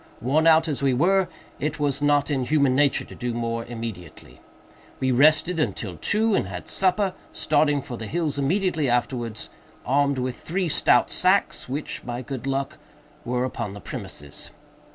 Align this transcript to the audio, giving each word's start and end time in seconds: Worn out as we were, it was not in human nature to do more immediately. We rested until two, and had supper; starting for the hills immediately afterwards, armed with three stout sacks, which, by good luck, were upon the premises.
Worn 0.19 0.47
out 0.47 0.67
as 0.67 0.81
we 0.81 0.95
were, 0.95 1.27
it 1.59 1.79
was 1.79 2.01
not 2.01 2.31
in 2.31 2.43
human 2.43 2.73
nature 2.75 3.05
to 3.05 3.13
do 3.13 3.35
more 3.35 3.65
immediately. 3.65 4.41
We 4.99 5.11
rested 5.11 5.59
until 5.59 5.97
two, 5.97 6.33
and 6.33 6.47
had 6.47 6.67
supper; 6.67 7.13
starting 7.31 7.83
for 7.83 7.97
the 7.97 8.07
hills 8.07 8.39
immediately 8.39 8.89
afterwards, 8.89 9.51
armed 9.85 10.17
with 10.17 10.35
three 10.39 10.69
stout 10.69 11.11
sacks, 11.11 11.69
which, 11.69 12.03
by 12.03 12.23
good 12.23 12.47
luck, 12.47 12.79
were 13.23 13.45
upon 13.45 13.75
the 13.75 13.79
premises. 13.79 14.49